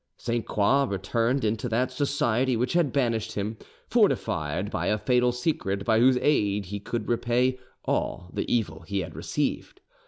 [0.17, 3.55] Sainte Croix returned into that society which had banished him,
[3.87, 9.01] fortified by a fatal secret by whose aid he could repay all the evil he
[9.01, 9.79] had received.